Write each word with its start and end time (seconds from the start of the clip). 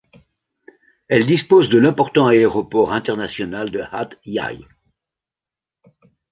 Elle 1.09 1.27
dispose 1.27 1.69
de 1.69 1.77
l'important 1.77 2.25
aéroport 2.25 2.91
international 2.91 3.69
de 3.69 3.81
Hat 3.81 4.09
Yai. 4.25 4.65